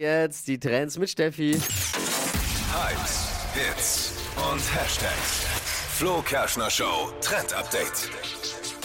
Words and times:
Jetzt 0.00 0.46
die 0.46 0.60
Trends 0.60 0.96
mit 0.96 1.10
Steffi. 1.10 1.54
Hypes, 1.54 3.30
Hits 3.52 4.12
und 4.36 4.60
Hashtags. 4.72 5.44
Flo 5.96 6.22
Kerschner 6.22 6.70
Show 6.70 7.10
Trend 7.20 7.52
Update. 7.52 8.08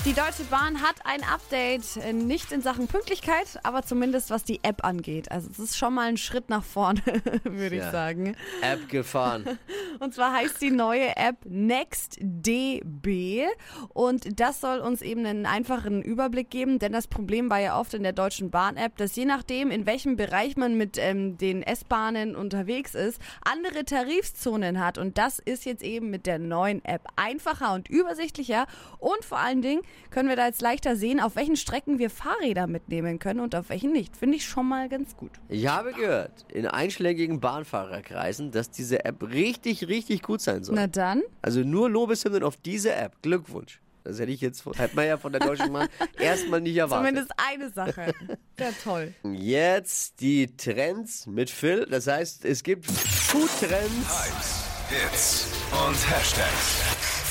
Die 0.05 0.11
Deutsche 0.13 0.43
Bahn 0.51 0.81
hat 0.81 0.95
ein 1.05 1.23
Update, 1.23 1.95
äh, 1.95 2.11
nicht 2.11 2.51
in 2.51 2.61
Sachen 2.61 2.87
Pünktlichkeit, 2.87 3.57
aber 3.63 3.83
zumindest 3.83 4.31
was 4.31 4.43
die 4.43 4.59
App 4.61 4.83
angeht. 4.83 5.31
Also 5.31 5.49
es 5.49 5.59
ist 5.59 5.77
schon 5.77 5.93
mal 5.93 6.09
ein 6.09 6.17
Schritt 6.17 6.49
nach 6.49 6.63
vorne, 6.65 6.99
würde 7.45 7.77
ich 7.77 7.81
Ja. 7.83 7.89
sagen. 7.91 8.35
App 8.61 8.89
gefahren. 8.89 9.57
Und 10.01 10.13
zwar 10.13 10.33
heißt 10.33 10.61
die 10.61 10.71
neue 10.71 11.15
App 11.15 11.37
NextDB 11.45 13.45
und 13.93 14.39
das 14.39 14.59
soll 14.59 14.79
uns 14.79 15.01
eben 15.03 15.25
einen 15.25 15.45
einfachen 15.45 16.01
Überblick 16.01 16.49
geben, 16.49 16.79
denn 16.79 16.91
das 16.91 17.07
Problem 17.07 17.49
war 17.49 17.59
ja 17.59 17.79
oft 17.79 17.93
in 17.93 18.03
der 18.03 18.11
Deutschen 18.11 18.49
Bahn-App, 18.49 18.97
dass 18.97 19.15
je 19.15 19.23
nachdem, 19.25 19.69
in 19.71 19.85
welchem 19.85 20.15
Bereich 20.17 20.57
man 20.57 20.75
mit 20.75 20.97
ähm, 20.97 21.37
den 21.37 21.61
S-Bahnen 21.61 22.35
unterwegs 22.35 22.95
ist, 22.95 23.21
andere 23.45 23.85
Tarifzonen 23.85 24.83
hat 24.83 24.97
und 24.97 25.17
das 25.17 25.39
ist 25.39 25.63
jetzt 25.63 25.83
eben 25.83 26.09
mit 26.09 26.25
der 26.25 26.39
neuen 26.39 26.83
App 26.83 27.07
einfacher 27.15 27.73
und 27.73 27.87
übersichtlicher 27.87 28.65
und 28.99 29.23
vor 29.23 29.37
allen 29.37 29.61
Dingen 29.61 29.83
können 30.09 30.29
wir 30.29 30.35
da 30.35 30.45
jetzt 30.45 30.61
leichter 30.61 30.95
sehen, 30.95 31.19
auf 31.19 31.35
welchen 31.35 31.55
Strecken 31.55 31.99
wir 31.99 32.09
Fahrräder 32.09 32.67
mitnehmen 32.67 33.19
können 33.19 33.39
und 33.39 33.55
auf 33.55 33.69
welchen 33.69 33.91
nicht. 33.91 34.15
Finde 34.15 34.37
ich 34.37 34.45
schon 34.45 34.67
mal 34.67 34.89
ganz 34.89 35.17
gut. 35.17 35.31
Ich 35.49 35.67
habe 35.67 35.93
gehört, 35.93 36.45
in 36.51 36.67
einschlägigen 36.67 37.39
Bahnfahrerkreisen, 37.39 38.51
dass 38.51 38.69
diese 38.69 39.05
App 39.05 39.23
richtig, 39.23 39.87
richtig 39.87 40.21
gut 40.21 40.41
sein 40.41 40.63
soll. 40.63 40.75
Na 40.75 40.87
dann. 40.87 41.21
Also 41.41 41.61
nur 41.61 41.89
Lobeshymnen 41.89 42.43
auf 42.43 42.57
diese 42.57 42.93
App. 42.93 43.21
Glückwunsch. 43.21 43.79
Das 44.03 44.19
hätte 44.19 44.31
ich 44.31 44.41
jetzt, 44.41 44.65
hätte 44.65 44.95
man 44.95 45.07
ja 45.07 45.17
von 45.17 45.31
der 45.31 45.39
Deutschen 45.39 45.71
Bahn 45.71 45.87
erstmal 46.19 46.59
nicht 46.59 46.75
erwartet. 46.75 47.07
Zumindest 47.07 47.31
eine 47.37 47.69
Sache. 47.71 48.13
Sehr 48.57 48.73
toll. 48.83 49.13
Jetzt 49.31 50.19
die 50.19 50.55
Trends 50.57 51.25
mit 51.25 51.49
Phil. 51.49 51.85
Das 51.89 52.07
heißt, 52.07 52.43
es 52.43 52.63
gibt 52.63 52.85
Food-Trends. 52.85 53.69
Hypes, 53.69 54.63
Hits 54.89 55.47
und 55.71 56.11
Hashtags. 56.11 56.81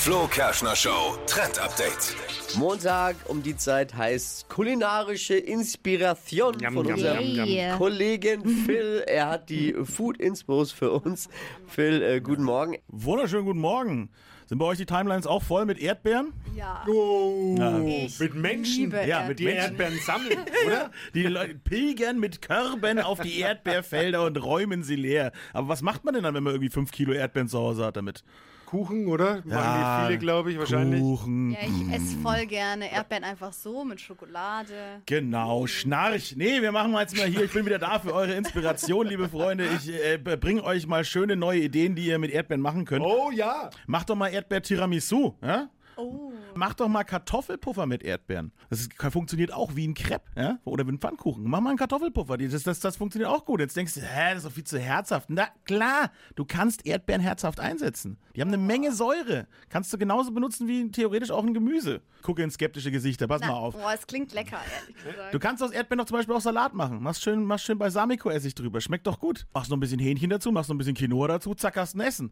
Flo 0.03 0.27
Kerschner 0.27 0.75
Show 0.75 1.17
Trend 1.27 1.59
Update. 1.59 2.15
Montag 2.57 3.15
um 3.27 3.41
die 3.41 3.55
Zeit 3.57 3.93
heißt 3.95 4.47
kulinarische 4.49 5.35
Inspiration 5.35 6.59
Yum, 6.59 6.73
von 6.73 6.85
yum, 6.85 6.93
unserem 6.95 7.25
yum, 7.25 7.45
yum. 7.47 7.77
Kollegen 7.77 8.45
Phil. 8.65 9.03
Er 9.07 9.29
hat 9.29 9.49
die 9.49 9.73
Food-Inspos 9.73 10.71
für 10.71 10.91
uns. 10.91 11.29
Phil, 11.67 12.01
äh, 12.01 12.21
guten 12.21 12.43
Morgen. 12.43 12.77
Wunderschönen 12.87 13.45
guten 13.45 13.59
Morgen. 13.59 14.09
Sind 14.45 14.57
bei 14.59 14.65
euch 14.65 14.77
die 14.77 14.85
Timelines 14.85 15.25
auch 15.25 15.41
voll 15.41 15.65
mit 15.65 15.79
Erdbeeren? 15.79 16.33
Ja. 16.55 16.85
Oh, 16.87 17.55
Ich 17.87 18.19
mit 18.19 18.35
Menschen, 18.35 18.83
liebe 18.91 19.05
Ja, 19.07 19.25
mit 19.27 19.39
die 19.39 19.45
Erdbeeren 19.45 19.97
sammeln, 20.05 20.37
oder? 20.67 20.91
Die 21.13 21.23
Leute 21.23 21.55
pilgern 21.55 22.19
mit 22.19 22.41
Körben 22.41 22.99
auf 22.99 23.19
die 23.21 23.39
Erdbeerfelder 23.39 24.23
und 24.25 24.37
räumen 24.43 24.83
sie 24.83 24.97
leer. 24.97 25.31
Aber 25.53 25.69
was 25.69 25.81
macht 25.81 26.03
man 26.03 26.13
denn 26.13 26.23
dann, 26.23 26.33
wenn 26.35 26.43
man 26.43 26.53
irgendwie 26.53 26.69
fünf 26.69 26.91
Kilo 26.91 27.13
Erdbeeren 27.13 27.47
zu 27.47 27.57
Hause 27.57 27.85
hat 27.85 27.95
damit? 27.97 28.23
Kuchen, 28.65 29.07
oder? 29.07 29.35
Machen 29.37 29.49
Ja, 29.51 30.01
die 30.01 30.05
viele, 30.07 30.19
glaube 30.19 30.51
ich, 30.51 30.59
wahrscheinlich. 30.59 31.01
Kuchen. 31.01 31.51
Ja, 31.51 31.59
ich 31.63 31.93
esse 31.95 32.17
voll 32.17 32.45
gerne 32.45 32.91
Erdbeeren 32.91 33.23
einfach 33.23 33.53
so 33.53 33.83
mit 33.83 34.01
Schokolade. 34.01 35.01
Genau, 35.05 35.67
Schnarch. 35.67 36.35
Nee, 36.37 36.61
wir 36.61 36.71
machen 36.71 36.91
mal 36.91 37.01
jetzt 37.01 37.15
mal 37.17 37.27
hier. 37.27 37.43
Ich 37.43 37.51
bin 37.53 37.65
wieder 37.65 37.79
da 37.79 37.99
für 37.99 38.13
eure 38.13 38.33
Inspiration, 38.33 39.07
liebe 39.07 39.29
Freunde. 39.29 39.65
Ich 39.77 39.89
äh, 39.89 40.17
bringe 40.17 40.63
euch 40.63 40.87
mal 40.87 41.03
schöne 41.03 41.35
neue 41.35 41.59
Ideen, 41.59 41.95
die 41.95 42.07
ihr 42.07 42.19
mit 42.19 42.31
Erdbeeren 42.31 42.61
machen 42.61 42.85
könnt. 42.85 43.05
Oh 43.05 43.31
ja. 43.31 43.69
Macht 43.87 44.09
doch 44.09 44.15
mal 44.15 44.29
Erdbeer-Tiramisu. 44.29 45.33
Ja? 45.41 45.69
Oh. 45.97 46.31
Mach 46.55 46.73
doch 46.73 46.87
mal 46.87 47.03
Kartoffelpuffer 47.03 47.85
mit 47.85 48.03
Erdbeeren. 48.03 48.51
Das 48.69 48.81
ist, 48.81 48.93
funktioniert 49.11 49.53
auch 49.53 49.75
wie 49.75 49.87
ein 49.87 49.93
Crepe, 49.93 50.29
ja? 50.35 50.59
Oder 50.65 50.85
wie 50.87 50.91
ein 50.91 50.99
Pfannkuchen. 50.99 51.43
Mach 51.43 51.61
mal 51.61 51.69
einen 51.69 51.77
Kartoffelpuffer. 51.77 52.37
Das, 52.37 52.63
das, 52.63 52.79
das 52.79 52.97
funktioniert 52.97 53.29
auch 53.29 53.45
gut. 53.45 53.59
Jetzt 53.59 53.75
denkst 53.75 53.95
du, 53.95 54.01
hä, 54.01 54.29
das 54.29 54.37
ist 54.37 54.45
doch 54.45 54.51
viel 54.51 54.63
zu 54.63 54.79
herzhaft. 54.79 55.29
Na 55.29 55.47
klar, 55.65 56.11
du 56.35 56.45
kannst 56.45 56.85
Erdbeeren 56.85 57.21
herzhaft 57.21 57.59
einsetzen. 57.59 58.17
Die 58.35 58.41
haben 58.41 58.49
eine 58.49 58.57
Menge 58.57 58.91
Säure. 58.91 59.47
Kannst 59.69 59.91
du 59.93 59.97
genauso 59.97 60.31
benutzen 60.31 60.67
wie 60.67 60.89
theoretisch 60.91 61.31
auch 61.31 61.43
ein 61.43 61.53
Gemüse. 61.53 62.01
Gucke 62.21 62.43
in 62.43 62.51
skeptische 62.51 62.91
Gesichter, 62.91 63.27
pass 63.27 63.41
mal 63.41 63.49
auf. 63.49 63.75
Boah, 63.75 63.93
es 63.93 64.07
klingt 64.07 64.33
lecker, 64.33 64.57
ehrlich 64.79 65.03
gesagt. 65.03 65.33
Du 65.33 65.39
kannst 65.39 65.61
aus 65.61 65.71
Erdbeeren 65.71 65.99
doch 65.99 66.05
zum 66.05 66.17
Beispiel 66.17 66.35
auch 66.35 66.41
Salat 66.41 66.73
machen. 66.73 67.01
Machst 67.03 67.23
schön, 67.23 67.43
machst 67.43 67.65
schön 67.65 67.77
Balsamico-Essig 67.77 68.55
drüber. 68.55 68.81
Schmeckt 68.81 69.07
doch 69.07 69.19
gut. 69.19 69.45
Machst 69.53 69.69
noch 69.69 69.77
ein 69.77 69.81
bisschen 69.81 69.99
Hähnchen 69.99 70.29
dazu, 70.29 70.51
machst 70.51 70.69
noch 70.69 70.75
ein 70.75 70.79
bisschen 70.79 70.95
Quinoa 70.95 71.27
dazu, 71.27 71.53
zack, 71.53 71.77
hast 71.77 71.95
ein 71.95 72.01
Essen. 72.01 72.31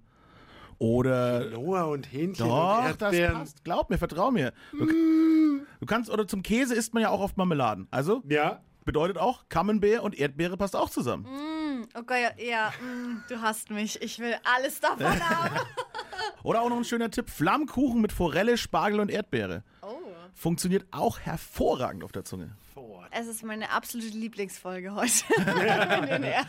Oder 0.81 1.52
Noah 1.52 1.90
und 1.90 2.12
Hähnchen 2.12 2.47
doch, 2.47 2.80
und 2.80 3.00
das 3.00 3.14
Erdbeeren. 3.14 3.38
passt. 3.38 3.64
Glaub 3.64 3.92
mir, 3.92 4.00
vertrau 4.00 4.31
mir. 4.31 4.52
Du, 4.72 4.88
du 5.80 5.86
kannst, 5.86 6.09
oder 6.09 6.28
zum 6.28 6.42
Käse 6.42 6.74
isst 6.74 6.96
man 6.96 7.03
ja 7.03 7.09
auch 7.09 7.19
oft 7.22 7.38
Marmeladen. 7.38 7.88
Also 7.92 8.24
Ja. 8.28 8.62
bedeutet 8.84 9.19
auch, 9.19 9.44
Camembert 9.47 10.00
und 10.02 10.18
Erdbeere 10.18 10.58
passt 10.58 10.75
auch 10.75 10.90
zusammen. 10.90 11.28
Okay, 11.94 12.24
ja, 12.24 12.44
ja 12.44 12.74
mm, 12.84 13.24
du 13.30 13.40
hast 13.42 13.69
mich. 13.69 14.02
Ich 14.02 14.18
will 14.18 14.34
alles 14.56 14.80
davon 14.80 15.06
haben. 15.30 15.56
Oder 16.42 16.62
auch 16.64 16.69
noch 16.69 16.78
ein 16.78 16.84
schöner 16.86 17.12
Tipp: 17.12 17.30
Flammkuchen 17.30 18.02
mit 18.02 18.12
Forelle, 18.12 18.58
Spargel 18.58 19.02
und 19.02 19.12
Erdbeere. 19.12 19.63
Oh. 19.84 19.88
Funktioniert 20.34 20.86
auch 20.90 21.19
hervorragend 21.19 22.03
auf 22.03 22.12
der 22.12 22.25
Zunge. 22.25 22.56
Es 23.13 23.27
ist 23.27 23.44
meine 23.44 23.69
absolute 23.72 24.17
Lieblingsfolge 24.17 24.94
heute. 24.95 25.11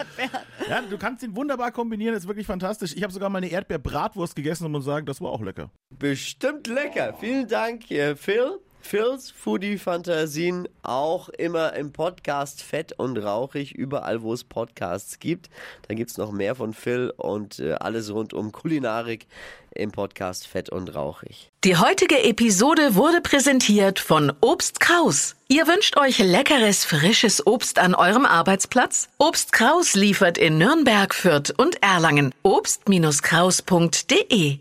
Ja, 0.68 0.80
du 0.82 0.96
kannst 0.96 1.22
den 1.22 1.34
wunderbar 1.34 1.72
kombinieren, 1.72 2.14
ist 2.14 2.28
wirklich 2.28 2.46
fantastisch. 2.46 2.94
Ich 2.94 3.02
habe 3.02 3.12
sogar 3.12 3.28
mal 3.30 3.38
eine 3.38 3.48
Erdbeerbratwurst 3.48 4.36
gegessen 4.36 4.66
und 4.66 4.72
muss 4.72 4.84
sagen, 4.84 5.06
das 5.06 5.20
war 5.20 5.30
auch 5.30 5.42
lecker. 5.42 5.70
Bestimmt 5.90 6.68
lecker. 6.68 7.14
Vielen 7.18 7.48
Dank, 7.48 7.90
äh, 7.90 8.14
Phil. 8.14 8.60
Phils 8.82 9.31
Foodie-Fantasien 9.31 10.69
auch 10.82 11.31
immer 11.31 11.72
im 11.75 11.93
Podcast 11.93 12.62
Fett 12.62 12.93
und 12.98 13.16
Rauchig, 13.16 13.72
überall 13.72 14.22
wo 14.22 14.34
es 14.34 14.44
Podcasts 14.44 15.19
gibt. 15.19 15.48
Da 15.88 15.94
gibt 15.94 16.10
es 16.10 16.19
noch 16.19 16.32
mehr 16.32 16.54
von 16.54 16.75
Phil 16.75 17.12
und 17.16 17.60
äh, 17.60 17.72
alles 17.72 18.12
rund 18.12 18.34
um 18.34 18.53
Kulinarik 18.53 19.26
im 19.75 19.93
Podcast 19.93 20.47
Fett 20.47 20.69
und 20.69 20.94
Rauchig. 20.94 21.50
Die 21.65 21.76
heutige 21.76 22.22
Episode 22.25 22.94
wurde 22.94 23.20
präsentiert 23.20 23.98
von 23.98 24.32
Obst 24.41 24.81
Kraus. 24.81 25.34
Ihr 25.49 25.66
wünscht 25.66 25.97
euch 25.97 26.19
leckeres, 26.19 26.84
frisches 26.84 27.47
Obst 27.47 27.78
an 27.78 27.94
eurem 27.94 28.26
Arbeitsplatz? 28.26 29.09
Obst 29.19 29.53
Kraus 29.53 29.94
liefert 29.94 30.38
in 30.38 30.59
Nürnberg, 30.59 31.14
Fürth 31.14 31.54
und 31.56 31.82
Erlangen. 31.82 32.34
Obst-Kraus.de 32.43 34.59